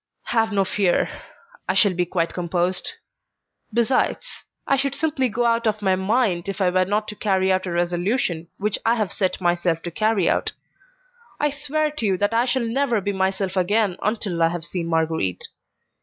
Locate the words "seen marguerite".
14.65-15.49